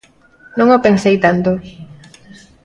[0.57, 1.51] Non o pensei tanto.